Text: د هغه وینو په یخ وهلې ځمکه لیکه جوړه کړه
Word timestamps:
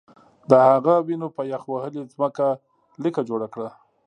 د 0.49 0.51
هغه 0.67 0.93
وینو 1.07 1.27
په 1.35 1.41
یخ 1.51 1.63
وهلې 1.67 2.01
ځمکه 2.13 2.47
لیکه 3.03 3.21
جوړه 3.29 3.47
کړه 3.53 3.69